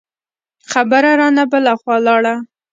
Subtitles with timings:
[0.71, 2.35] خبره رانه بله خوا لاړه.